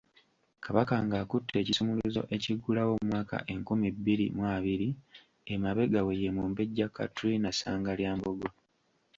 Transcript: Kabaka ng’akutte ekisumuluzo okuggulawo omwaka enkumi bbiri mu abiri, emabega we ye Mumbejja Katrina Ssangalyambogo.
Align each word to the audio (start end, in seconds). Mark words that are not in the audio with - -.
Kabaka 0.65 0.93
ng’akutte 1.05 1.55
ekisumuluzo 1.61 2.21
okuggulawo 2.35 2.91
omwaka 3.01 3.37
enkumi 3.53 3.87
bbiri 3.95 4.25
mu 4.37 4.43
abiri, 4.55 4.89
emabega 5.53 5.99
we 6.07 6.13
ye 6.21 6.29
Mumbejja 6.35 6.87
Katrina 6.95 7.49
Ssangalyambogo. 7.53 8.49